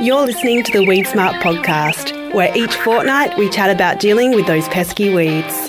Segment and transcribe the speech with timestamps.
[0.00, 4.46] You're listening to the Weed Smart podcast, where each fortnight we chat about dealing with
[4.46, 5.67] those pesky weeds.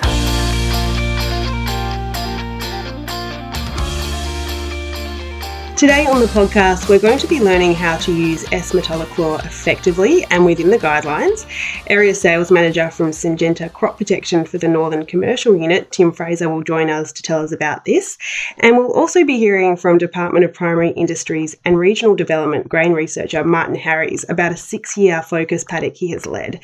[5.80, 10.44] Today on the podcast, we're going to be learning how to use S-metolachlor effectively and
[10.44, 11.46] within the guidelines.
[11.88, 16.64] Area Sales Manager from Syngenta Crop Protection for the Northern Commercial Unit, Tim Fraser, will
[16.64, 18.18] join us to tell us about this.
[18.58, 23.46] And we'll also be hearing from Department of Primary Industries and Regional Development grain researcher
[23.46, 26.60] Martin Harries about a six-year focus paddock he has led.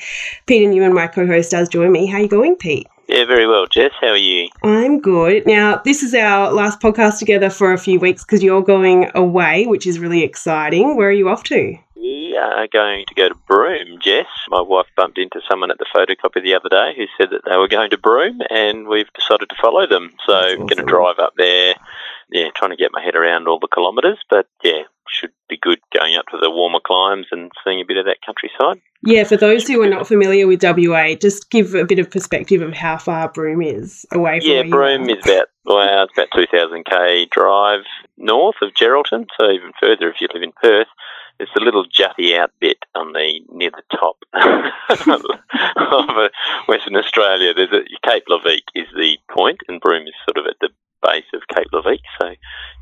[0.46, 2.06] Peter Newman, my co-host, does join me.
[2.06, 2.88] How are you going, Pete?
[3.08, 3.92] Yeah, very well, Jess.
[4.02, 4.50] How are you?
[4.64, 5.46] I'm good.
[5.46, 9.66] Now, this is our last podcast together for a few weeks because you're going away,
[9.68, 10.96] which is really exciting.
[10.96, 11.78] Where are you off to?
[11.96, 14.26] We are going to go to Broome, Jess.
[14.50, 17.58] My wife bumped into someone at the photocopy the other day who said that they
[17.58, 20.12] were going to Broome, and we've decided to follow them.
[20.26, 21.76] So, I'm going to drive up there.
[22.32, 24.82] Yeah, trying to get my head around all the kilometres, but yeah,
[25.48, 28.82] be good going up to the warmer climes and seeing a bit of that countryside.
[29.04, 32.62] Yeah, for those who are not familiar with WA, just give a bit of perspective
[32.62, 36.48] of how far Broome is away from Yeah, Broome is about well, it's about two
[36.52, 37.82] thousand k drive
[38.18, 40.88] north of Geraldton, so even further if you live in Perth.
[41.38, 46.30] It's a little jutty out bit on the near the top of uh,
[46.68, 47.54] Western Australia.
[47.54, 50.70] There's a Cape Leveque is the point, and Broome is sort of at the
[51.06, 52.00] base of Cape Leveque.
[52.20, 52.30] So,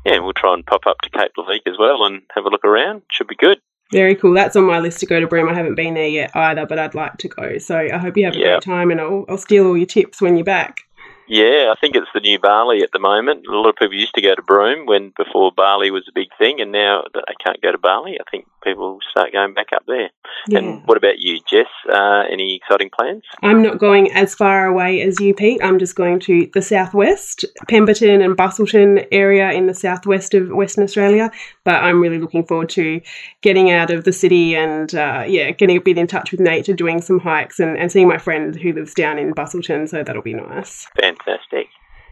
[0.04, 2.64] yeah, we'll try and pop up to Cape Leveque as well and have a look
[2.64, 3.02] around.
[3.10, 3.58] Should be good.
[3.92, 4.32] Very cool.
[4.32, 5.48] That's on my list to go to Broome.
[5.48, 7.58] I haven't been there yet either, but I'd like to go.
[7.58, 8.46] So I hope you have a yep.
[8.46, 10.78] great time and I'll, I'll steal all your tips when you're back.
[11.26, 13.46] Yeah, I think it's the new Bali at the moment.
[13.46, 16.28] A lot of people used to go to Broome when before Bali was a big
[16.38, 19.84] thing, and now they can't go to Bali, I think people start going back up
[19.86, 20.10] there.
[20.48, 20.58] Yeah.
[20.58, 21.66] And what about you, Jess?
[21.88, 23.22] Uh, any exciting plans?
[23.42, 25.60] I'm not going as far away as you, Pete.
[25.62, 30.84] I'm just going to the southwest, Pemberton and Busselton area in the southwest of Western
[30.84, 31.30] Australia.
[31.64, 33.00] But I'm really looking forward to
[33.42, 36.74] getting out of the city and uh, yeah, getting a bit in touch with nature,
[36.74, 39.88] doing some hikes, and, and seeing my friend who lives down in Busselton.
[39.88, 40.86] So that'll be nice.
[40.98, 41.68] Fantastic.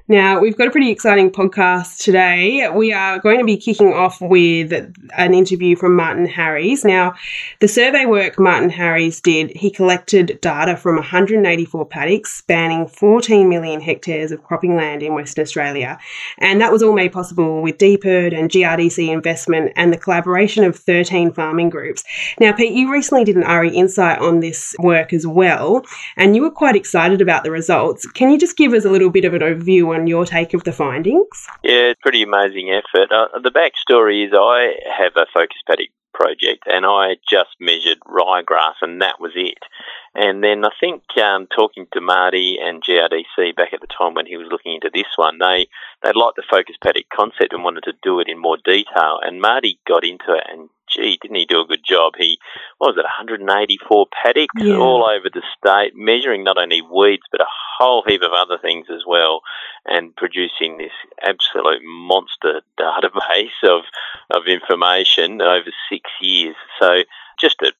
[0.08, 2.68] Now, we've got a pretty exciting podcast today.
[2.74, 4.72] We are going to be kicking off with
[5.16, 6.84] an interview from Martin Harries.
[6.84, 7.14] Now,
[7.60, 13.80] the survey work Martin Harries did, he collected data from 184 paddocks spanning 14 million
[13.80, 15.96] hectares of cropping land in Western Australia.
[16.38, 20.76] And that was all made possible with DPIRD and GRDC investment and the collaboration of
[20.76, 22.02] 13 farming groups.
[22.40, 25.84] Now, Pete, you recently did an AHRI Insight on this work as well,
[26.16, 28.04] and you were quite excited about the results.
[28.10, 30.64] Can you just give us a little bit of an overview on your take of
[30.64, 31.46] the findings?
[31.62, 33.12] Yeah, it's pretty amazing effort.
[33.12, 38.74] Uh, the backstory is I have a focus paddock project and I just measured ryegrass
[38.82, 39.58] and that was it.
[40.14, 44.26] And then I think um, talking to Marty and GRDC back at the time when
[44.26, 45.68] he was looking into this one, they
[46.02, 49.20] they liked the focus paddock concept and wanted to do it in more detail.
[49.22, 52.14] And Marty got into it and gee, didn't he do a good job?
[52.18, 52.38] He
[52.78, 54.76] what was it, 184 paddocks yeah.
[54.76, 57.46] all over the state, measuring not only weeds but a
[57.78, 59.42] whole heap of other things as well,
[59.86, 60.92] and producing this
[61.22, 63.82] absolute monster database of
[64.30, 66.56] of information over six years.
[66.80, 67.02] So
[67.40, 67.72] just a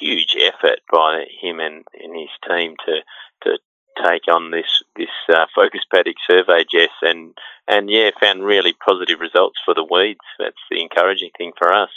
[0.00, 3.00] huge effort by him and, and his team to
[3.42, 3.58] to
[4.04, 7.34] take on this this uh, focus paddock survey, Jess, and
[7.68, 10.20] and yeah, found really positive results for the weeds.
[10.38, 11.90] That's the encouraging thing for us.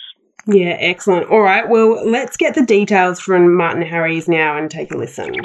[0.46, 1.30] Yeah, excellent.
[1.30, 5.36] All right, well, let's get the details from Martin Harries now and take a listen.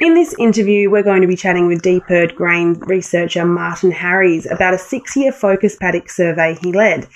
[0.00, 4.72] In this interview, we're going to be chatting with DPIRD grain researcher Martin Harries about
[4.72, 7.08] a six year focus paddock survey he led.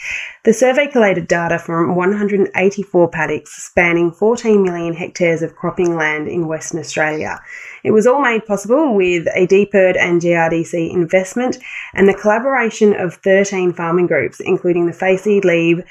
[0.42, 6.48] The survey collated data from 184 paddocks spanning 14 million hectares of cropping land in
[6.48, 7.38] Western Australia.
[7.84, 11.58] It was all made possible with a DPIRD and GRDC investment
[11.94, 15.84] and the collaboration of 13 farming groups, including the Facey Liebe,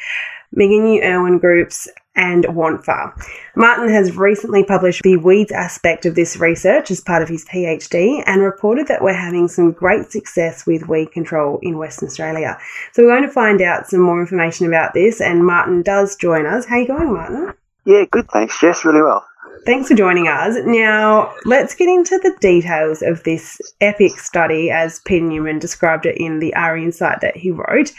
[0.53, 3.13] Mingenew Irwin groups, and WANTFA.
[3.56, 8.22] Martin has recently published the weeds aspect of this research as part of his PhD
[8.25, 12.57] and reported that we're having some great success with weed control in Western Australia.
[12.91, 16.45] So we're going to find out some more information about this and Martin does join
[16.45, 16.66] us.
[16.66, 17.53] How are you going, Martin?
[17.85, 18.85] Yeah, good, thanks, Jess.
[18.85, 19.26] Really well.
[19.66, 20.58] Thanks for joining us.
[20.66, 26.17] Now, let's get into the details of this epic study as Peter Newman described it
[26.17, 27.91] in the AHRI Insight that he wrote.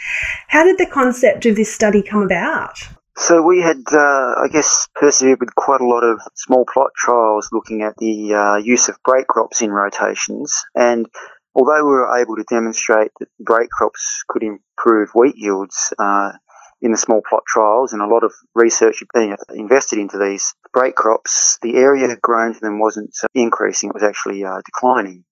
[0.47, 2.77] How did the concept of this study come about?
[3.15, 7.49] So we had, uh, I guess, persevered with quite a lot of small plot trials
[7.51, 10.63] looking at the uh, use of break crops in rotations.
[10.75, 11.07] And
[11.55, 16.31] although we were able to demonstrate that break crops could improve wheat yields uh,
[16.83, 20.95] in the small plot trials, and a lot of research being invested into these break
[20.95, 25.23] crops, the area grown to them wasn't increasing; it was actually uh, declining.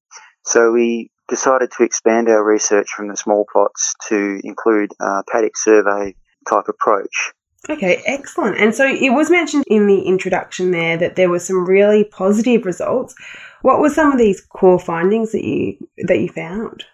[0.43, 5.57] So we decided to expand our research from the small plots to include a paddock
[5.57, 6.15] survey
[6.49, 7.33] type approach.
[7.69, 8.57] Okay, excellent.
[8.57, 12.65] And so it was mentioned in the introduction there that there were some really positive
[12.65, 13.13] results.
[13.61, 15.77] What were some of these core findings that you
[16.07, 16.85] that you found?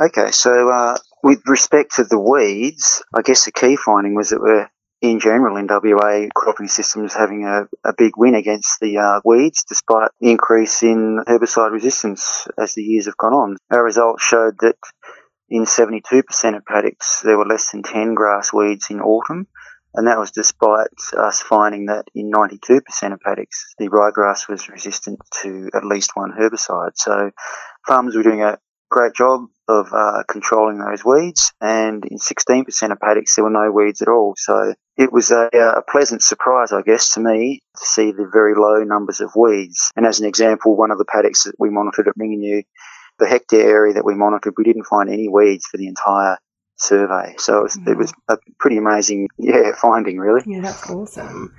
[0.00, 4.40] Okay, so uh, with respect to the weeds, I guess the key finding was that
[4.40, 4.68] we're
[5.02, 9.64] in general in WA cropping systems having a, a big win against the uh, weeds
[9.68, 13.56] despite the increase in herbicide resistance as the years have gone on.
[13.70, 14.76] Our results showed that
[15.48, 19.46] in 72% of paddocks there were less than 10 grass weeds in autumn
[19.94, 22.80] and that was despite us finding that in 92%
[23.12, 26.92] of paddocks the ryegrass was resistant to at least one herbicide.
[26.96, 27.30] So
[27.86, 28.58] farmers were doing a
[28.90, 33.70] great job of uh, controlling those weeds, and in 16% of paddocks there were no
[33.70, 34.34] weeds at all.
[34.36, 38.54] So it was a, a, pleasant surprise, I guess, to me to see the very
[38.54, 39.90] low numbers of weeds.
[39.96, 42.62] And as an example, one of the paddocks that we monitored at Mingenew,
[43.18, 46.38] the hectare area that we monitored, we didn't find any weeds for the entire
[46.76, 47.34] survey.
[47.38, 50.42] So it was, it was a pretty amazing, yeah, finding really.
[50.46, 51.54] Yeah, that's awesome.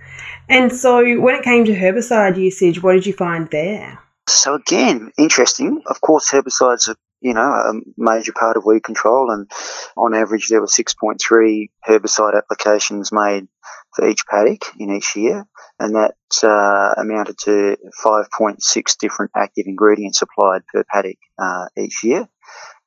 [0.50, 4.00] And so when it came to herbicide usage, what did you find there?
[4.30, 5.82] So again, interesting.
[5.88, 9.32] Of course, herbicides are you know, a major part of weed control.
[9.32, 9.50] And
[9.96, 13.48] on average, there were 6.3 herbicide applications made
[13.94, 15.46] for each paddock in each year.
[15.80, 22.28] And that uh, amounted to 5.6 different active ingredients applied per paddock uh, each year.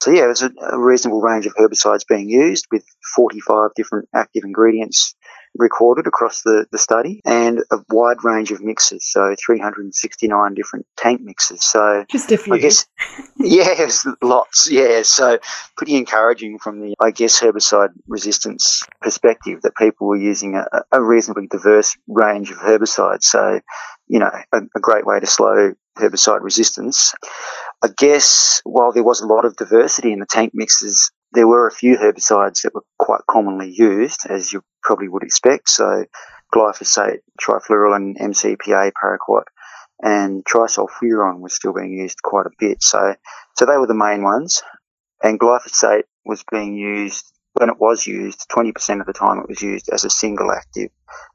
[0.02, 2.84] So yeah, it was a, a reasonable range of herbicides being used with
[3.14, 5.14] 45 different active ingredients
[5.56, 11.20] recorded across the, the study and a wide range of mixes, so 369 different tank
[11.22, 11.64] mixes.
[11.64, 12.54] So just a few.
[12.54, 12.86] I guess,
[13.38, 14.70] yes, lots.
[14.70, 15.38] Yeah, so
[15.76, 21.02] pretty encouraging from the, I guess, herbicide resistance perspective that people were using a, a
[21.02, 23.24] reasonably diverse range of herbicides.
[23.24, 23.60] So,
[24.08, 27.14] you know, a, a great way to slow herbicide resistance.
[27.82, 31.66] I guess while there was a lot of diversity in the tank mixes, there were
[31.66, 35.68] a few herbicides that were quite commonly used, as you probably would expect.
[35.68, 36.04] So
[36.54, 39.44] glyphosate, trifluralin, MCPA, paraquat,
[40.02, 42.82] and triasulfuron was still being used quite a bit.
[42.82, 43.14] So,
[43.56, 44.62] so they were the main ones.
[45.22, 49.60] And glyphosate was being used when it was used, 20% of the time it was
[49.60, 50.90] used as a single active,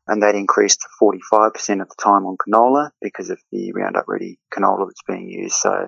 [0.07, 4.39] and that increased to 45% of the time on canola because of the Roundup Ready
[4.53, 5.55] canola that's being used.
[5.55, 5.87] So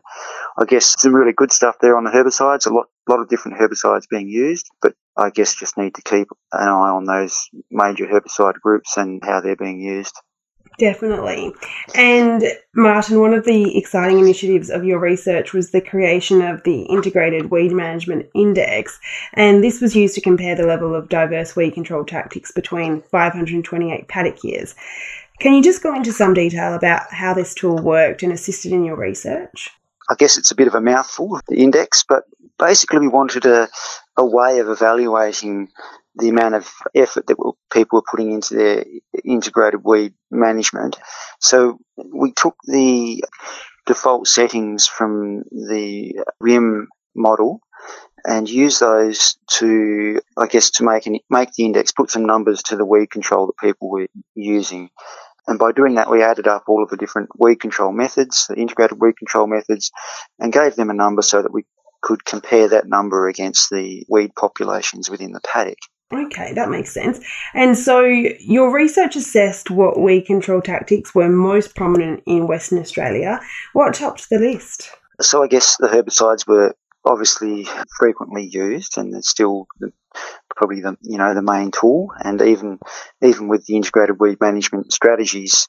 [0.58, 3.60] I guess some really good stuff there on the herbicides, a lot, lot of different
[3.60, 8.06] herbicides being used, but I guess just need to keep an eye on those major
[8.06, 10.16] herbicide groups and how they're being used.
[10.77, 11.53] Definitely.
[11.95, 12.44] And
[12.75, 17.50] Martin, one of the exciting initiatives of your research was the creation of the Integrated
[17.50, 19.00] Weed Management Index.
[19.33, 24.07] And this was used to compare the level of diverse weed control tactics between 528
[24.07, 24.75] paddock years.
[25.39, 28.83] Can you just go into some detail about how this tool worked and assisted in
[28.83, 29.69] your research?
[30.09, 32.23] I guess it's a bit of a mouthful, the index, but
[32.59, 33.68] basically we wanted a,
[34.15, 35.69] a way of evaluating
[36.19, 37.38] the amount of effort that
[37.72, 38.86] people were putting into their
[39.24, 40.98] integrated weed management.
[41.40, 43.24] So we took the
[43.86, 47.62] default settings from the RIM model
[48.25, 52.64] and use those to, I guess, to make an, make the index, put some numbers
[52.64, 54.90] to the weed control that people were using.
[55.48, 58.56] And by doing that, we added up all of the different weed control methods, the
[58.56, 59.92] integrated weed control methods,
[60.40, 61.66] and gave them a number so that we
[62.02, 65.78] could compare that number against the weed populations within the paddock.
[66.13, 67.19] Okay, that makes sense.
[67.54, 73.42] And so your research assessed what weed control tactics were most prominent in Western Australia.
[73.73, 74.90] What topped the list?
[75.19, 76.76] So I guess the herbicides were
[77.07, 79.92] obviously frequently used and it's still the,
[80.56, 82.80] probably the you know the main tool and even
[83.23, 85.68] even with the integrated weed management strategies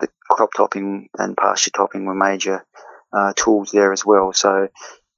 [0.00, 2.64] the crop topping and pasture topping were major
[3.12, 4.68] uh, tools there as well so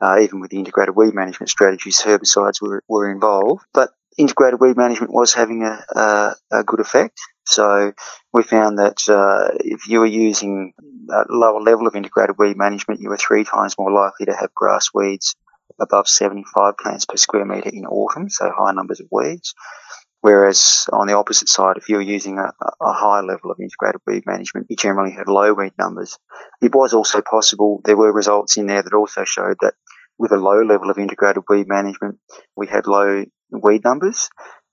[0.00, 3.90] uh, even with the integrated weed management strategies herbicides were, were involved but
[4.20, 7.18] integrated weed management was having a, a, a good effect.
[7.46, 7.92] So
[8.32, 10.72] we found that uh, if you were using
[11.10, 14.54] a lower level of integrated weed management, you were three times more likely to have
[14.54, 15.36] grass weeds
[15.80, 19.54] above 75 plants per square metre in autumn, so high numbers of weeds.
[20.20, 24.02] Whereas on the opposite side, if you were using a, a high level of integrated
[24.06, 26.18] weed management, you generally had low weed numbers.
[26.60, 29.74] It was also possible, there were results in there that also showed that
[30.18, 32.18] with a low level of integrated weed management,
[32.54, 34.30] we had low weed numbers,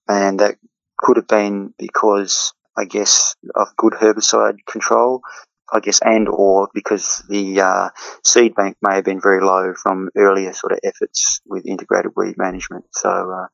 [0.08, 0.58] and that
[0.98, 5.22] could have been because I guess of good herbicide control.
[5.70, 7.90] I guess, and or because the uh,
[8.24, 12.38] seed bank may have been very low from earlier sort of efforts with integrated weed
[12.38, 12.86] management.
[12.94, 13.48] So uh,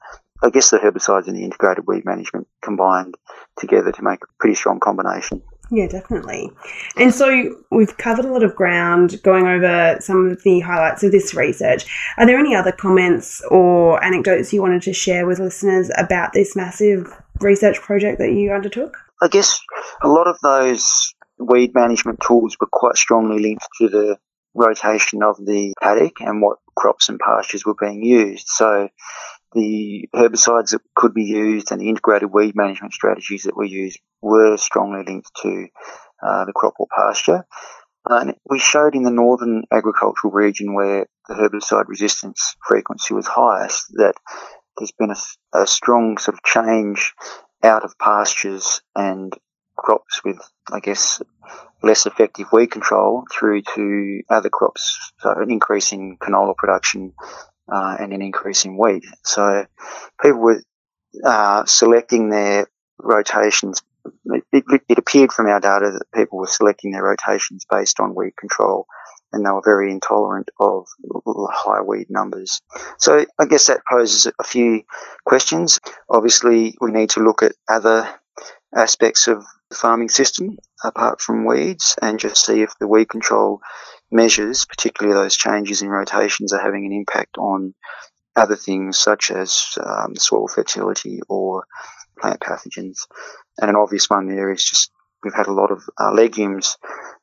[0.43, 3.15] I guess the herbicides and the integrated weed management combined
[3.57, 5.41] together to make a pretty strong combination.
[5.75, 6.51] Yeah, definitely.
[6.97, 11.11] And so we've covered a lot of ground going over some of the highlights of
[11.11, 11.85] this research.
[12.19, 16.55] Are there any other comments or anecdotes you wanted to share with listeners about this
[16.55, 18.95] massive research project that you undertook?
[19.19, 19.59] I guess
[20.03, 24.19] a lot of those weed management tools were quite strongly linked to the
[24.53, 28.45] rotation of the paddock and what crops and pastures were being used.
[28.47, 28.89] So
[29.53, 33.99] the herbicides that could be used and the integrated weed management strategies that were used
[34.21, 35.67] were strongly linked to
[36.21, 37.45] uh, the crop or pasture.
[38.05, 43.87] And we showed in the northern agricultural region where the herbicide resistance frequency was highest
[43.93, 44.15] that
[44.77, 47.13] there's been a, a strong sort of change
[47.63, 49.33] out of pastures and
[49.77, 50.37] crops with,
[50.71, 51.21] I guess,
[51.81, 55.13] less effective weed control through to other crops.
[55.19, 57.13] So an increase in canola production
[57.73, 59.03] uh, and an increase in wheat.
[59.23, 59.65] So
[60.21, 60.61] people were
[61.25, 62.67] uh, selecting their
[62.99, 63.81] rotations.
[64.25, 68.15] It, it, it, appeared from our data that people were selecting their rotations based on
[68.15, 68.85] weed control
[69.31, 70.85] and they were very intolerant of
[71.25, 72.61] high weed numbers.
[72.99, 74.83] So I guess that poses a few
[75.25, 75.79] questions.
[76.09, 78.07] Obviously, we need to look at other
[78.75, 83.61] aspects of the farming system apart from weeds and just see if the weed control
[84.13, 87.73] measures, particularly those changes in rotations, are having an impact on
[88.35, 91.65] other things such as um, soil fertility or
[92.19, 93.07] plant pathogens.
[93.59, 94.91] And an obvious one there is just
[95.23, 96.77] we've had a lot of uh, legumes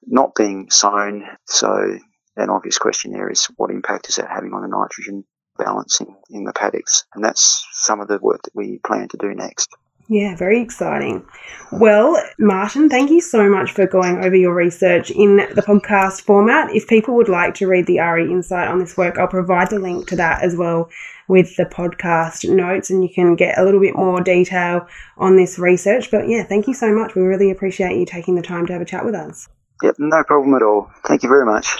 [0.06, 1.24] not being sown.
[1.46, 1.98] So
[2.36, 5.24] an obvious question there is what impact is that having on the nitrogen
[5.58, 7.04] balancing in the paddocks?
[7.14, 9.74] And that's some of the work that we plan to do next.
[10.12, 11.24] Yeah, very exciting.
[11.70, 16.74] Well, Martin, thank you so much for going over your research in the podcast format.
[16.74, 19.78] If people would like to read the AHRI Insight on this work, I'll provide the
[19.78, 20.90] link to that as well
[21.28, 25.60] with the podcast notes and you can get a little bit more detail on this
[25.60, 26.10] research.
[26.10, 27.14] But yeah, thank you so much.
[27.14, 29.48] We really appreciate you taking the time to have a chat with us.
[29.84, 30.90] Yep, no problem at all.
[31.06, 31.76] Thank you very much.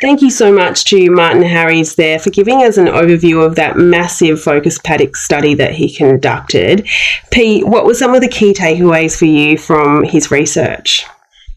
[0.00, 3.78] Thank you so much to Martin Harries there for giving us an overview of that
[3.78, 6.86] massive focus paddock study that he conducted.
[7.30, 11.06] Pete, what were some of the key takeaways for you from his research?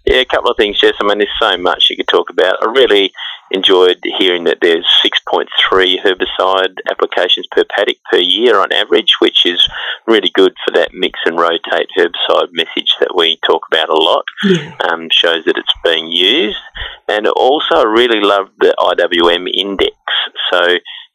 [0.05, 0.93] Yeah, a couple of things, Jess.
[0.99, 2.63] I mean, there's so much you could talk about.
[2.63, 3.11] I really
[3.51, 5.47] enjoyed hearing that there's 6.3
[5.99, 9.67] herbicide applications per paddock per year on average, which is
[10.07, 14.25] really good for that mix and rotate herbicide message that we talk about a lot.
[14.43, 14.75] Yeah.
[14.89, 16.57] Um, shows that it's being used.
[17.09, 19.95] And also, I really loved the IWM index.
[20.51, 20.61] So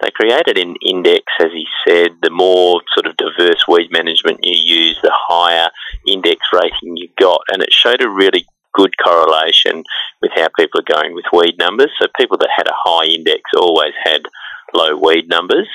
[0.00, 4.56] they created an index, as he said, the more sort of diverse weed management you
[4.56, 5.68] use, the higher
[6.06, 7.42] index rating you got.
[7.52, 9.84] And it showed a really good correlation
[10.20, 11.90] with how people are going with weed numbers.
[12.00, 14.26] So people that had a high index always had
[14.74, 15.68] low weed numbers.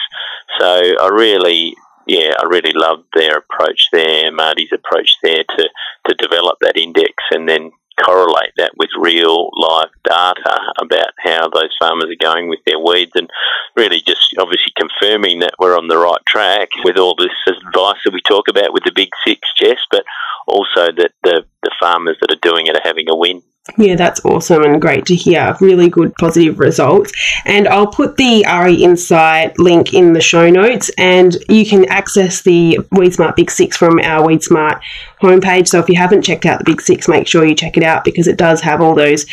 [0.59, 0.65] So
[0.99, 1.75] I really,
[2.07, 5.69] yeah, I really loved their approach there, Marty's approach there to,
[6.07, 7.71] to develop that index and then
[8.03, 13.11] correlate that with real live data about how those farmers are going with their weeds
[13.15, 13.29] and
[13.75, 18.13] really just obviously confirming that we're on the right track with all this advice that
[18.13, 20.03] we talk about with the big six, Jess, but
[20.47, 23.41] also that the, the farmers that are doing it are having a win.
[23.77, 25.55] Yeah, that's awesome and great to hear.
[25.61, 27.11] Really good positive results.
[27.45, 32.41] And I'll put the AHRI Insight link in the show notes and you can access
[32.41, 34.81] the WeedSmart Big Six from our WeedSmart
[35.21, 35.67] homepage.
[35.67, 38.03] So if you haven't checked out the Big Six, make sure you check it out
[38.03, 39.25] because it does have all those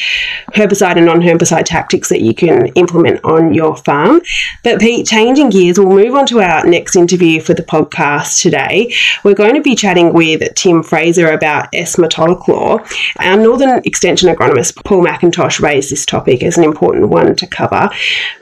[0.53, 4.21] herbicide and non herbicide tactics that you can implement on your farm.
[4.63, 8.93] But Pete, changing gears, we'll move on to our next interview for the podcast today.
[9.25, 12.87] We're going to be chatting with Tim Fraser about S-metolachlor.
[13.19, 17.91] Our Northern Extension agronomist Paul McIntosh raised this topic as an important one to cover.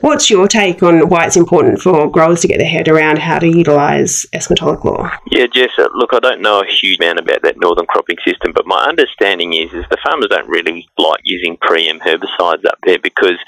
[0.00, 3.38] What's your take on why it's important for growers to get their head around how
[3.38, 5.16] to utilise S-metolachlor?
[5.30, 8.52] Yeah, Jess, uh, look, I don't know a huge amount about that northern cropping system,
[8.52, 12.98] but my understanding is is the farmers don't really like using pre-em herbicides up there
[12.98, 13.38] because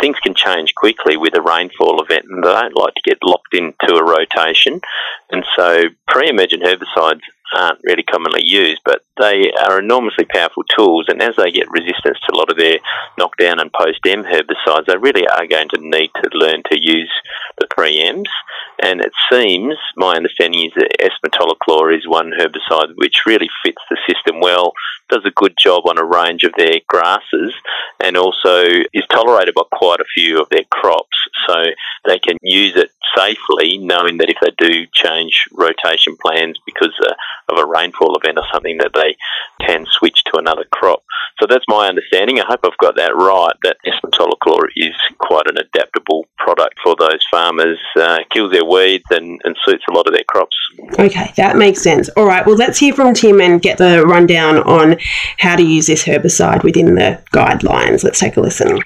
[0.00, 3.54] things can change quickly with a rainfall event, and they don't like to get locked
[3.54, 4.80] into a rotation.
[5.30, 7.20] And so, pre-emergent herbicides
[7.54, 11.06] aren't really commonly used, but they are enormously powerful tools.
[11.08, 12.78] And as they get resistance to a lot of their
[13.16, 17.10] knockdown and post-em herbicides, they really are going to need to learn to use
[17.58, 18.28] the pre-ems.
[18.80, 23.98] And it seems, my understanding is that S-metolachlor is one herbicide which really fits the
[24.06, 24.72] system well,
[25.08, 27.54] does a good job on a range of their grasses,
[28.00, 31.16] and also is tolerated by quite a few of their crops.
[31.46, 31.64] So
[32.06, 37.14] they can use it safely, knowing that if they do change rotation plans because uh,
[37.48, 39.16] of a rainfall event or something, that they
[39.66, 41.02] can switch to another crop.
[41.40, 42.40] So that's my understanding.
[42.40, 43.52] I hope I've got that right.
[43.62, 49.40] That S-metolachlor is quite an adaptable product for those farmers, uh, kills their weeds and,
[49.44, 50.56] and suits a lot of their crops.
[50.98, 52.08] Okay, that makes sense.
[52.10, 54.96] All right, well, let's hear from Tim and get the rundown on
[55.38, 58.02] how to use this herbicide within the guidelines.
[58.02, 58.78] Let's take a listen.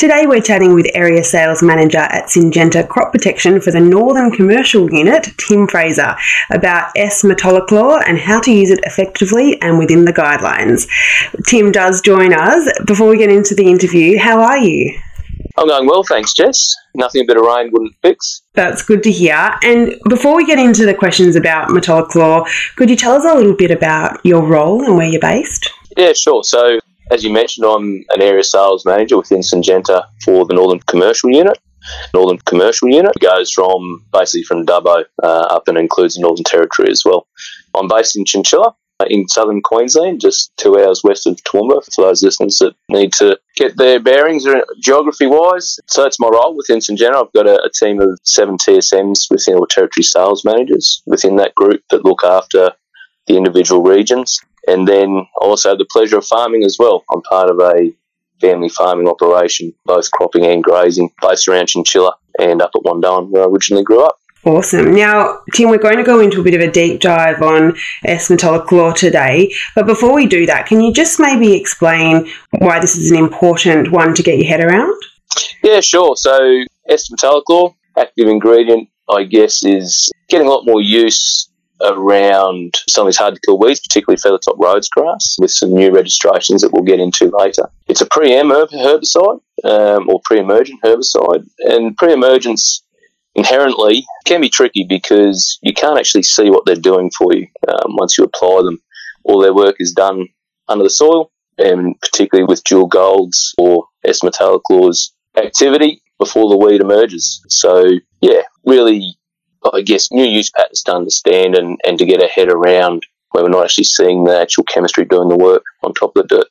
[0.00, 4.90] Today we're chatting with Area Sales Manager at Syngenta Crop Protection for the Northern Commercial
[4.90, 6.16] Unit, Tim Fraser,
[6.50, 10.88] about S-metolachlor and how to use it effectively and within the guidelines.
[11.46, 12.66] Tim does join us.
[12.86, 14.98] Before we get into the interview, how are you?
[15.58, 16.74] I'm going well, thanks, Jess.
[16.94, 18.40] Nothing a bit of rain wouldn't fix.
[18.54, 19.58] That's good to hear.
[19.62, 23.54] And before we get into the questions about metolachlor, could you tell us a little
[23.54, 25.70] bit about your role and where you're based?
[25.98, 26.42] Yeah, sure.
[26.42, 26.80] So,
[27.10, 31.58] as you mentioned, I'm an area sales manager within Syngenta for the Northern Commercial Unit.
[32.14, 36.90] Northern Commercial Unit goes from basically from Dubbo uh, up and includes the Northern Territory
[36.90, 37.26] as well.
[37.74, 38.74] I'm based in Chinchilla,
[39.08, 43.38] in southern Queensland, just two hours west of Toowoomba, for those listeners that need to
[43.56, 44.46] get their bearings
[44.80, 45.78] geography wise.
[45.86, 47.14] So it's my role within Syngenta.
[47.14, 51.54] I've got a, a, team of seven TSMs within our territory sales managers within that
[51.54, 52.72] group that look after
[53.26, 54.40] the individual regions.
[54.66, 57.04] And then also the pleasure of farming as well.
[57.10, 57.92] I'm part of a
[58.40, 63.42] family farming operation, both cropping and grazing, based around Chinchilla and up at Wandoan, where
[63.42, 64.16] I originally grew up.
[64.44, 64.94] Awesome.
[64.94, 68.94] Now, Tim, we're going to go into a bit of a deep dive on S-metolachlor
[68.94, 69.52] today.
[69.74, 73.92] But before we do that, can you just maybe explain why this is an important
[73.92, 74.94] one to get your head around?
[75.62, 76.16] Yeah, sure.
[76.16, 81.49] So, S-metolachlor, active ingredient, I guess, is getting a lot more use
[81.84, 85.90] around some of these hard to kill weeds, particularly feathertop Rhodes grass, with some new
[85.90, 87.68] registrations that we'll get into later.
[87.88, 92.82] It's a pre-em herbicide um, or pre-emergent herbicide, and pre-emergence
[93.34, 97.96] inherently can be tricky because you can't actually see what they're doing for you um,
[97.96, 98.78] once you apply them.
[99.24, 100.26] All their work is done
[100.68, 107.42] under the soil, and particularly with dual golds or S-metolachlor's activity before the weed emerges.
[107.48, 107.84] So,
[108.20, 109.16] yeah, really,
[109.72, 113.44] I guess, new use patterns to understand and, and to get a head around where
[113.44, 116.48] we're not actually seeing the actual chemistry doing the work on top of the dirt.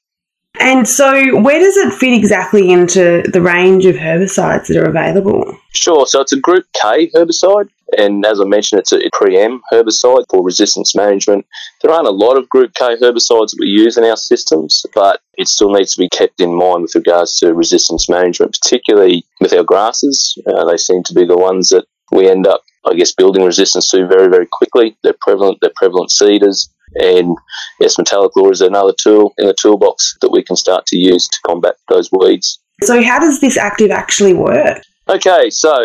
[0.59, 5.57] And so, where does it fit exactly into the range of herbicides that are available?
[5.73, 6.07] Sure.
[6.07, 7.69] So, it's a Group K herbicide.
[7.97, 11.45] And as I mentioned, it's a pre-em herbicide for resistance management.
[11.81, 15.21] There aren't a lot of Group K herbicides that we use in our systems, but
[15.37, 19.53] it still needs to be kept in mind with regards to resistance management, particularly with
[19.53, 20.37] our grasses.
[20.47, 23.89] Uh, they seem to be the ones that we end up, I guess, building resistance
[23.89, 24.97] to very, very quickly.
[25.03, 25.59] They're prevalent.
[25.61, 26.69] They're prevalent seeders.
[26.95, 27.37] And
[27.81, 31.75] S-metolachlor is another tool in the toolbox that we can start to use to combat
[31.87, 32.59] those weeds.
[32.81, 34.81] So, how does this active actually work?
[35.07, 35.75] Okay, so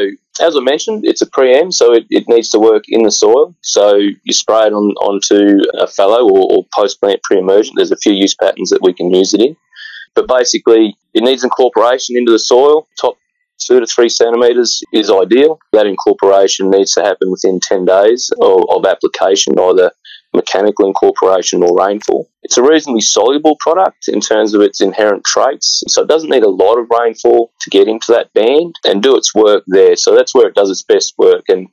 [0.40, 3.54] as I mentioned, it's a pre-em, so it, it needs to work in the soil.
[3.62, 7.76] So you spray it on onto a fallow or, or post-plant pre-emergent.
[7.76, 9.56] There's a few use patterns that we can use it in,
[10.14, 12.86] but basically it needs incorporation into the soil.
[13.00, 13.16] Top
[13.58, 15.58] two to three centimetres is ideal.
[15.72, 19.90] That incorporation needs to happen within 10 days of, of application, either
[20.34, 22.28] mechanical incorporation or rainfall.
[22.42, 26.42] It's a reasonably soluble product in terms of its inherent traits, so it doesn't need
[26.42, 29.96] a lot of rainfall to get into that band and do its work there.
[29.96, 31.44] So that's where it does its best work.
[31.48, 31.68] And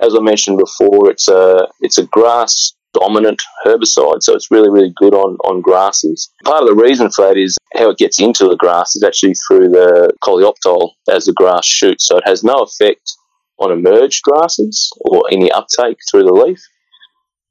[0.00, 4.92] as I mentioned before, it's a it's a grass dominant herbicide, so it's really really
[4.96, 6.30] good on on grasses.
[6.44, 9.34] Part of the reason for that is how it gets into the grass is actually
[9.34, 13.12] through the coleoptile as the grass shoots, so it has no effect
[13.58, 16.60] on emerged grasses or any uptake through the leaf.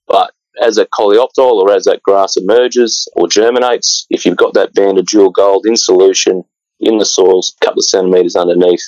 [0.08, 0.32] But
[0.62, 4.98] as that coleoptile or as that grass emerges or germinates, if you've got that band
[4.98, 6.44] of dual gold in solution
[6.80, 8.84] in the soils, a couple of centimetres underneath,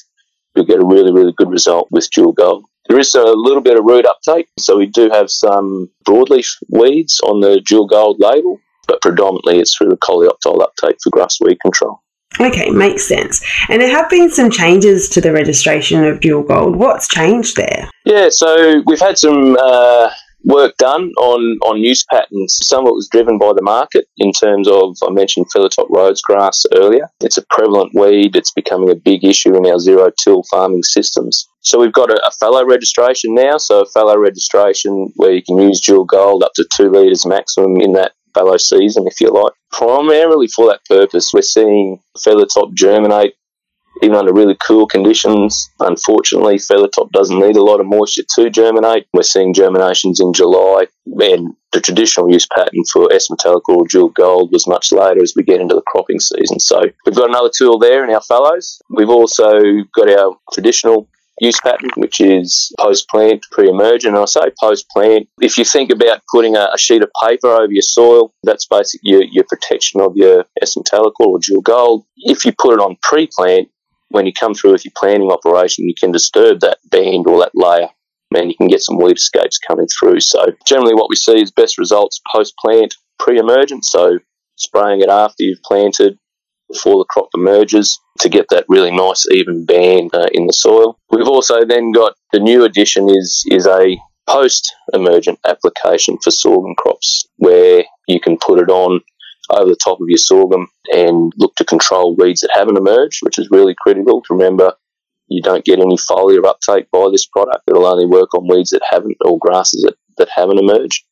[0.55, 2.65] you'll get a really, really good result with dual gold.
[2.87, 7.19] There is a little bit of root uptake, so we do have some broadleaf weeds
[7.21, 11.59] on the dual gold label, but predominantly it's through the coleoptile uptake for grass weed
[11.61, 12.01] control.
[12.39, 13.43] Okay, makes sense.
[13.69, 16.75] And there have been some changes to the registration of dual gold.
[16.75, 17.89] What's changed there?
[18.05, 20.09] Yeah, so we've had some uh,
[20.43, 22.57] work done on, on use patterns.
[22.61, 26.21] Some of it was driven by the market in terms of, I mentioned feathertop Rhodes
[26.21, 27.09] grass earlier.
[27.21, 28.35] It's a prevalent weed.
[28.35, 31.47] It's becoming a big issue in our zero till farming systems.
[31.61, 33.57] So we've got a, a fallow registration now.
[33.57, 37.81] So a fallow registration where you can use dual gold up to two litres maximum
[37.81, 39.53] in that fallow season, if you like.
[39.71, 43.33] Primarily for that purpose, we're seeing feather top germinate
[44.01, 45.69] even under really cool conditions.
[45.79, 49.07] Unfortunately, feathertop doesn't need a lot of moisture to germinate.
[49.13, 54.51] We're seeing germinations in July, and the traditional use pattern for S-metolachlor or dual gold
[54.51, 56.59] was much later as we get into the cropping season.
[56.59, 58.81] So we've got another tool there in our fallows.
[58.89, 59.51] We've also
[59.95, 61.07] got our traditional
[61.39, 64.15] use pattern, which is post plant, pre emergent.
[64.15, 67.47] And I say post plant, if you think about putting a, a, sheet of paper
[67.47, 72.05] over your soil, that's basically your, your protection of your S-metolachlor or dual gold.
[72.17, 73.69] If you put it on pre plant,
[74.09, 77.51] when you come through with your planting operation, you can disturb that band or that
[77.53, 77.89] layer
[78.35, 80.19] and you can get some weed escapes coming through.
[80.19, 84.19] So generally what we see is best results post-plant, pre-emergent, so
[84.55, 86.17] spraying it after you've planted
[86.69, 90.97] before the crop emerges to get that really nice even band uh, in the soil.
[91.11, 96.75] We've also then got the new addition is is a post emergent application for sorghum
[96.77, 98.99] crops where you can put it on
[99.51, 103.37] over the top of your sorghum and look to control weeds that haven't emerged, which
[103.37, 104.73] is really critical to remember
[105.29, 107.63] you don't get any foliar uptake by this product.
[107.67, 111.03] It'll only work on weeds that haven't or grasses that, that haven't emerged.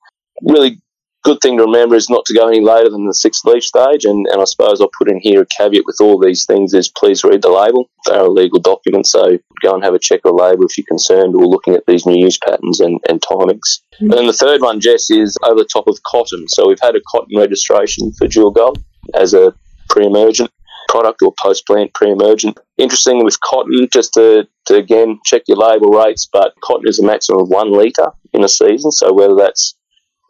[0.42, 0.82] Really
[1.26, 4.06] good thing to remember is not to go any later than the sixth leaf stage.
[4.06, 6.88] And, and I suppose I'll put in here a caveat with all these things is
[6.88, 7.90] please read the label.
[8.06, 10.86] They're a legal document, so go and have a check of the label if you're
[10.88, 13.82] concerned or looking at these new use patterns and, and timings.
[13.96, 14.12] Mm-hmm.
[14.12, 16.48] And then the third one, Jess, is over the top of cotton.
[16.48, 18.84] So we've had a cotton registration for dual gold
[19.16, 19.54] as a
[19.90, 20.52] pre-emergent
[20.90, 22.60] product or post-plant pre-emergent.
[22.78, 27.04] Interesting with cotton, just to, to again check your label rates, but cotton is a
[27.04, 28.92] maximum of one litre in a season.
[28.92, 29.76] So whether that's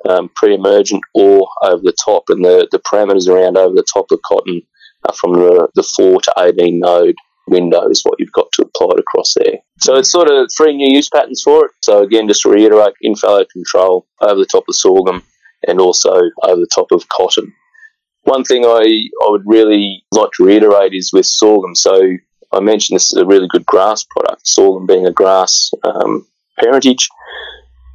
[0.10, 4.22] um, pre-emergent or over the top, and the, the parameters around over the top of
[4.22, 4.62] cotton
[5.08, 7.15] are from the, the 4 to 18 node
[7.48, 9.60] window is what you've got to apply it across there.
[9.80, 11.72] So it's sort of three new use patterns for it.
[11.84, 15.24] So again, just to reiterate, in-fallow control over the top of sorghum
[15.68, 16.12] and also
[16.44, 17.54] over the top of cotton.
[18.24, 18.82] One thing I,
[19.24, 21.76] I would really like to reiterate is with sorghum.
[21.76, 22.13] So
[22.52, 26.28] I mentioned this is a really good grass product, sorghum being a grass um,
[26.60, 27.08] parentage.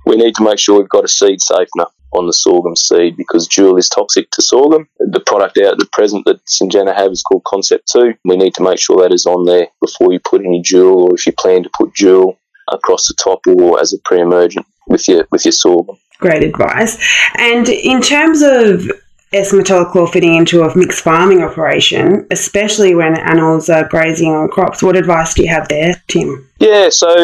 [0.06, 3.46] We need to make sure we've got a seed safener on the sorghum seed because
[3.46, 4.88] dual is toxic to sorghum.
[4.98, 8.14] The product out at the present that Syngenta have is called Concept 2.
[8.24, 11.14] We need to make sure that is on there before you put any dual or
[11.14, 12.38] if you plan to put dual
[12.72, 15.96] across the top or as a pre-emergent with your with your sorghum.
[16.18, 16.98] Great advice.
[17.38, 18.90] And in terms of
[19.32, 24.82] S-metolachlor fitting into a mixed farming operation, especially when animals are grazing on crops.
[24.82, 26.48] What advice do you have there, Tim?
[26.58, 27.14] Yeah, so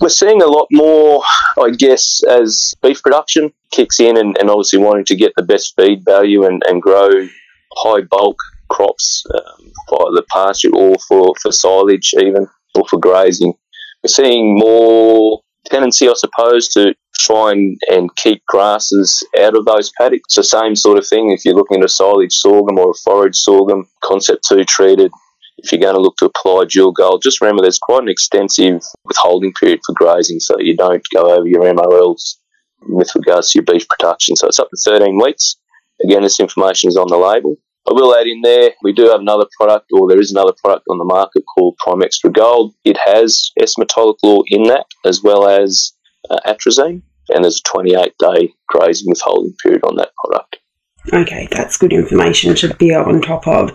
[0.00, 1.22] we're seeing a lot more,
[1.58, 5.76] I guess, as beef production kicks in and, and obviously wanting to get the best
[5.76, 7.28] feed value and, and grow
[7.76, 8.36] high bulk
[8.68, 13.54] crops um, for the pasture or for, for silage even or for grazing.
[14.02, 19.92] We're seeing more tendency, I suppose, to try and, and keep grasses out of those
[19.98, 20.22] paddocks.
[20.26, 22.94] It's the same sort of thing if you're looking at a silage sorghum or a
[23.04, 25.10] forage sorghum, concept two treated.
[25.58, 28.82] If you're going to look to apply dual gold, just remember there's quite an extensive
[29.04, 32.38] withholding period for grazing, so you don't go over your MOLs
[32.88, 34.34] with regards to your beef production.
[34.34, 35.56] So it's up to 13 weeks.
[36.04, 37.56] Again, this information is on the label.
[37.88, 40.86] I will add in there, we do have another product, or there is another product
[40.88, 42.74] on the market called Primextra Gold.
[42.84, 45.92] It has S-metolachlor in that, as well as
[46.30, 50.58] uh, atrazine, and there's a 28 day grazing withholding period on that product.
[51.12, 53.72] Okay, that's good information to be on top of.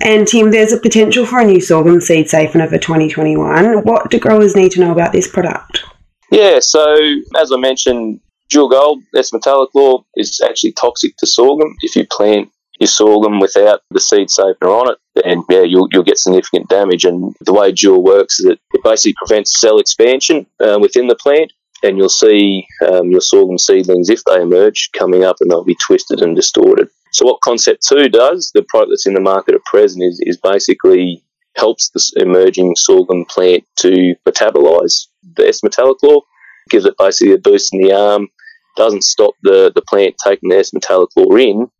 [0.00, 3.84] And Tim, there's a potential for a new sorghum seed safener for 2021.
[3.84, 5.84] What do growers need to know about this product?
[6.32, 6.96] Yeah, so
[7.36, 11.76] as I mentioned, dual gold, S-metolachlor, is actually toxic to sorghum.
[11.82, 16.02] If you plant your sorghum without the seed safener on it, then yeah, you'll, you'll
[16.02, 17.04] get significant damage.
[17.04, 21.14] And the way dual works is that it basically prevents cell expansion uh, within the
[21.14, 21.52] plant
[21.84, 25.76] and you'll see um, your sorghum seedlings, if they emerge, coming up and they'll be
[25.86, 26.88] twisted and distorted.
[27.12, 30.38] So what Concept 2 does, the product that's in the market at present, is, is
[30.38, 31.22] basically
[31.56, 36.22] helps the emerging sorghum plant to metabolize the S-metolachlor,
[36.70, 38.28] gives it basically a boost in the arm,
[38.76, 41.70] doesn't stop the, the plant taking the S-metolachlor in,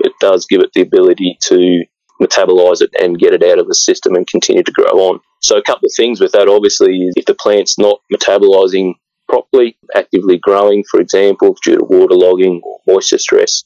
[0.00, 1.82] it does give it the ability to
[2.20, 5.20] metabolize it and get it out of the system and continue to grow on.
[5.42, 8.94] So a couple of things with that obviously is if the plant's not metabolizing
[9.28, 13.64] properly, actively growing, for example, due to waterlogging or moisture stress,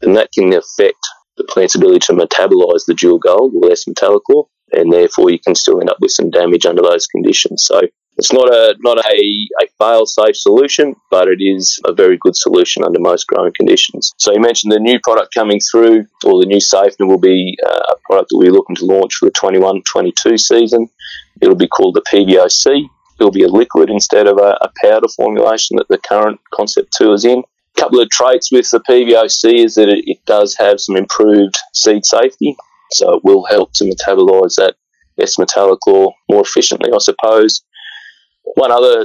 [0.00, 0.98] then that can affect
[1.36, 5.80] the plant's ability to metabolize the dual gold or S-metolachlor, and therefore you can still
[5.80, 7.64] end up with some damage under those conditions.
[7.66, 7.82] So
[8.18, 12.36] it's not a not a, a fail safe solution, but it is a very good
[12.36, 14.12] solution under most growing conditions.
[14.18, 17.80] So you mentioned the new product coming through, or the new safener will be uh,
[17.88, 20.88] a product that we're looking to launch for the 21-22 season.
[21.40, 22.86] It'll be called the PVOC,
[23.18, 27.12] it'll be a liquid instead of a, a powder formulation that the current Concept 2
[27.12, 27.42] is in.
[27.76, 31.56] A couple of traits with the PVOC is that it, it does have some improved
[31.72, 32.56] seed safety,
[32.92, 34.74] so it will help to metabolise that
[35.20, 37.62] S-metolachlor more efficiently, I suppose.
[38.54, 39.04] One other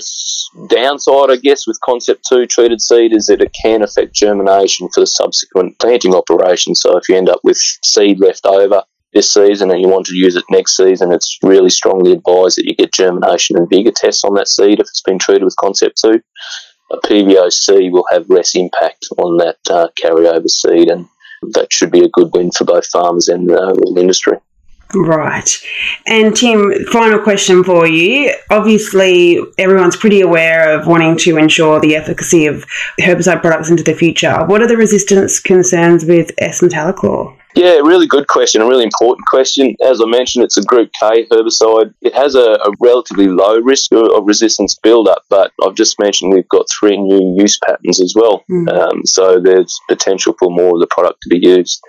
[0.69, 5.01] downside, I guess, with Concept 2 treated seed is that it can affect germination for
[5.01, 6.75] the subsequent planting operation.
[6.75, 8.83] So if you end up with seed left over,
[9.17, 12.65] this season and you want to use it next season, it's really strongly advised that
[12.65, 15.99] you get germination and vigor tests on that seed if it's been treated with Concept
[16.03, 16.21] 2.
[16.91, 21.07] A PVOC will have less impact on that uh, carryover seed, and
[21.53, 24.37] that should be a good win for both farmers and the uh, industry.
[24.93, 25.49] Right.
[26.05, 28.33] And Tim, final question for you.
[28.49, 32.65] Obviously, everyone's pretty aware of wanting to ensure the efficacy of
[33.01, 34.45] herbicide products into the future.
[34.45, 37.35] What are the resistance concerns with S-metolachlor?
[37.55, 39.75] Yeah, really good question, a really important question.
[39.83, 41.93] As I mentioned, it's a Group K herbicide.
[42.01, 46.33] It has a, a relatively low risk of, of resistance buildup, but I've just mentioned
[46.33, 48.43] we've got three new use patterns as well.
[48.51, 48.69] Mm.
[48.69, 51.81] Um, so there's potential for more of the product to be used.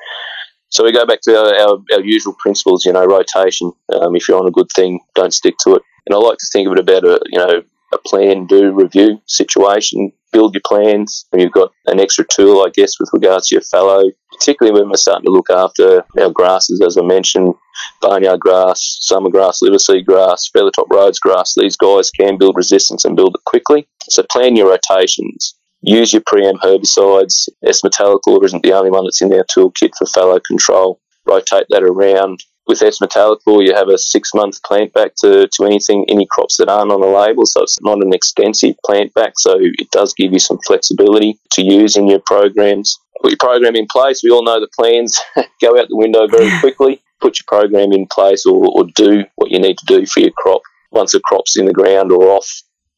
[0.71, 3.73] So we go back to our, our, our usual principles, you know, rotation.
[3.93, 5.83] Um, if you're on a good thing, don't stick to it.
[6.07, 9.21] And I like to think of it about a, you know, a plan, do, review
[9.27, 11.27] situation, build your plans.
[11.33, 14.89] And you've got an extra tool, I guess, with regards to your fallow, particularly when
[14.89, 17.55] we're starting to look after our grasses, as I mentioned,
[18.01, 21.55] barnyard grass, summer grass, liver seed grass, feathertop rhodes grass.
[21.57, 23.89] These guys can build resistance and build it quickly.
[24.09, 25.55] So plan your rotations.
[25.83, 27.49] Use your pre-em herbicides.
[27.65, 31.01] S-metolachlor isn't the only one that's in our toolkit for fallow control.
[31.27, 36.05] Rotate that around with S-metolachlor, you have a six month plant back to, to anything,
[36.09, 37.47] any crops that aren't on the label.
[37.47, 39.33] So it's not an extensive plant back.
[39.39, 42.99] So it does give you some flexibility to use in your programs.
[43.23, 44.23] Put your program in place.
[44.23, 45.19] We all know the plans
[45.61, 47.03] go out the window very quickly.
[47.21, 50.31] Put your program in place or, or do what you need to do for your
[50.37, 50.63] crop.
[50.93, 52.49] Once the crop's in the ground or off,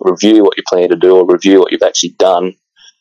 [0.01, 2.55] review what you plan to do or review what you've actually done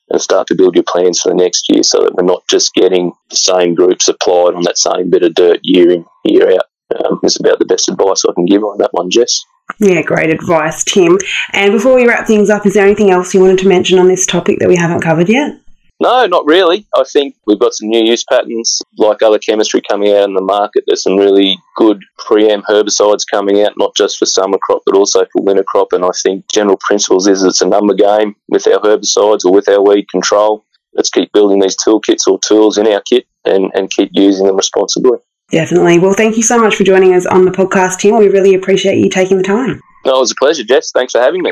[0.10, 2.74] and start to build your plans for the next year so that we're not just
[2.74, 6.66] getting the same groups applied on that same bit of dirt year in, year out.
[7.06, 9.44] Um, it's about the best advice I can give on that one, Jess.
[9.80, 11.20] Yeah, great advice, Tim.
[11.54, 14.08] And before we wrap things up, is there anything else you wanted to mention on
[14.08, 15.60] this topic that we haven't covered yet?
[16.02, 16.88] No, not really.
[16.96, 20.42] I think we've got some new use patterns, like other chemistry coming out in the
[20.42, 20.86] market.
[20.88, 25.26] There's some really good pre-em herbicides coming out, not just for summer crop, but also
[25.26, 25.92] for winter crop.
[25.92, 29.68] And I think general principles is it's a number game with our herbicides or with
[29.68, 30.64] our weed control.
[30.94, 34.56] Let's keep building these toolkits or tools in our kit and, and keep using them
[34.56, 35.20] responsibly.
[35.52, 36.00] Definitely.
[36.00, 38.18] Well, thank you so much for joining us on the podcast, Tim.
[38.18, 39.82] We really appreciate you taking the time.
[40.06, 40.92] No, it was a pleasure, Jess.
[40.92, 41.52] Thanks for having me.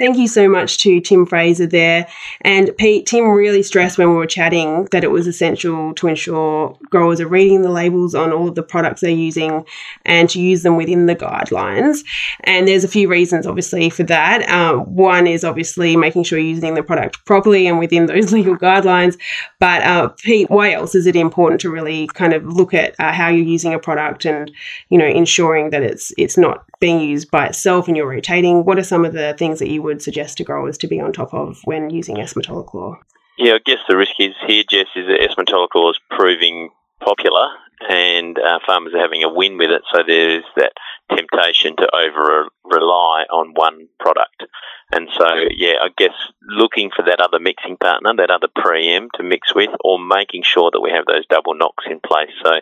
[0.00, 2.08] Thank you so much to Tim Fraser there.
[2.40, 6.74] And Pete, Tim really stressed when we were chatting that it was essential to ensure
[6.88, 9.62] growers are reading the labels on all of the products they're using
[10.06, 12.02] and to use them within the guidelines.
[12.44, 14.48] And there's a few reasons, obviously, for that.
[14.48, 18.56] Um, one is obviously making sure you're using the product properly and within those legal
[18.56, 19.18] guidelines.
[19.58, 23.12] But uh, Pete, why else is it important to really kind of look at uh,
[23.12, 24.50] how you're using a product and,
[24.88, 28.64] you know, ensuring that it's it's not being used by itself and you're rotating?
[28.64, 31.12] What are some of the things that you would suggest to growers to be on
[31.12, 32.98] top of when using S-metolachlor?
[33.38, 37.48] Yeah, I guess the risk is here, Jess, is that S-metolachlor is proving popular
[37.88, 39.82] and uh, farmers are having a win with it.
[39.92, 40.72] So there's that
[41.16, 44.44] temptation to over rely on one product.
[44.92, 45.26] And so,
[45.56, 46.14] yeah, I guess
[46.46, 50.70] looking for that other mixing partner, that other pre-em to mix with, or making sure
[50.72, 52.34] that we have those double knocks in place.
[52.44, 52.60] So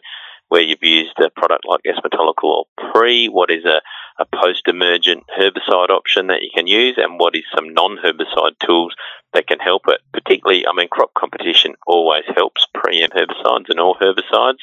[0.48, 3.80] where you've used a product like S-metolachlor pre, what is a,
[4.18, 8.94] a post-emergent herbicide option that you can use, and what is some non-herbicide tools
[9.34, 10.00] that can help it.
[10.12, 14.58] Particularly, I mean, crop competition always helps pre-em herbicides and all herbicides,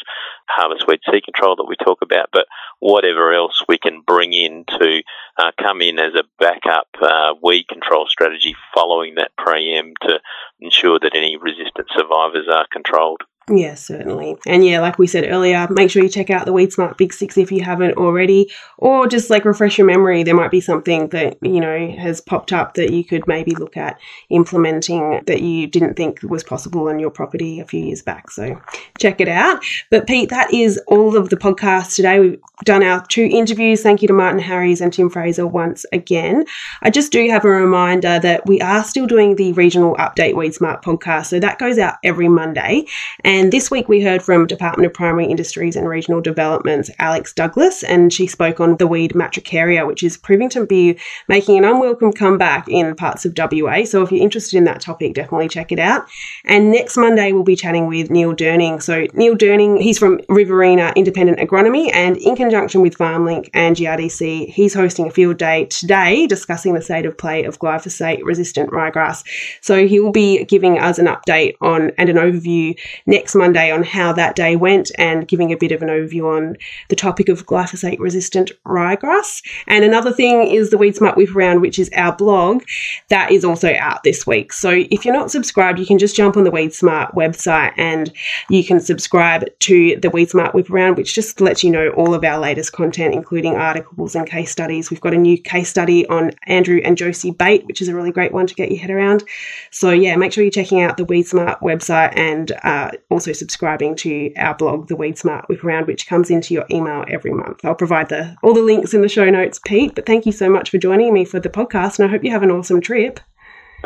[0.50, 2.48] harvest weed seed control that we talk about, but
[2.80, 5.02] whatever else we can bring in to
[5.38, 10.20] uh, come in as a backup uh, weed control strategy following that pre-em to
[10.60, 13.22] ensure that any resistant survivors are controlled.
[13.48, 14.38] Yeah, certainly.
[14.48, 17.14] And yeah, like we said earlier, make sure you check out the Weed Smart Big
[17.14, 20.24] Six if you haven't already, or just like refresh your memory.
[20.24, 23.78] There might be something that, you know, has popped up that you could maybe look
[23.78, 24.00] at
[24.32, 28.32] implementing that you didn't think was possible on your property a few years back.
[28.32, 28.60] So
[28.98, 29.64] check it out.
[29.92, 32.20] But Pete, that is all of the podcast today.
[32.20, 33.84] We've done our two interviews.
[33.84, 36.46] Thank you to Martin Harries and Tim Fraser once again.
[36.82, 40.56] I just do have a reminder that we are still doing the regional update Weed
[40.56, 41.28] Smart podcast.
[41.28, 42.86] So that goes out every Monday.
[43.24, 47.34] And and this week we heard from Department of Primary Industries and Regional Development's Alex
[47.34, 51.66] Douglas, and she spoke on the weed matricaria, which is proving to be making an
[51.66, 53.84] unwelcome comeback in parts of WA.
[53.84, 56.08] So if you're interested in that topic, definitely check it out.
[56.46, 58.82] And next Monday we'll be chatting with Neil Durning.
[58.82, 64.48] So Neil Durning, he's from Riverina Independent Agronomy, and in conjunction with FarmLink and GRDC,
[64.54, 69.26] he's hosting a field day today discussing the state of play of glyphosate resistant ryegrass.
[69.60, 73.72] So he will be giving us an update on and an overview next next Monday
[73.72, 76.56] on how that day went and giving a bit of an overview on
[76.90, 79.42] the topic of glyphosate resistant ryegrass.
[79.66, 82.62] And another thing is the Weed Smart Whip Around, which is our blog
[83.10, 84.54] that is also out this week.
[84.54, 88.14] So if you're not subscribed, you can just jump on the Weed Smart website and
[88.48, 92.14] you can subscribe to the Weed Smart Whip Around, which just lets you know all
[92.14, 94.92] of our latest content, including articles and case studies.
[94.92, 98.12] We've got a new case study on Andrew and Josie Bate, which is a really
[98.12, 99.24] great one to get your head around.
[99.72, 103.96] So yeah, make sure you're checking out the Weed Smart website and uh, also subscribing
[103.96, 107.64] to our blog, The Weed Smart Whip Around, which comes into your email every month.
[107.64, 109.96] I'll provide the all the links in the show notes, Pete.
[109.96, 112.32] But thank you so much for joining me for the podcast, and I hope you
[112.32, 113.22] have an awesome trip.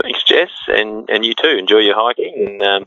[0.02, 1.58] Thanks, Jess, and and you too.
[1.60, 2.86] Enjoy your hiking, and um,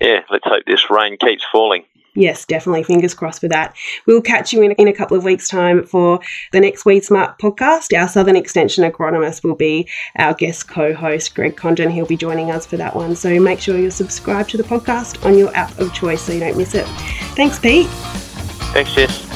[0.00, 1.84] yeah, let's hope this rain keeps falling.
[2.14, 2.84] Yes, definitely.
[2.84, 3.74] Fingers crossed for that.
[4.06, 6.20] We'll catch you in, in a couple of weeks' time for
[6.52, 7.96] the next Weed Smart podcast.
[7.98, 11.90] Our Southern Extension agronomist will be our guest co host, Greg Condon.
[11.90, 13.16] He'll be joining us for that one.
[13.16, 16.40] So make sure you're subscribed to the podcast on your app of choice so you
[16.40, 16.86] don't miss it.
[17.34, 17.88] Thanks, Pete.
[17.88, 19.33] Thanks, Jess.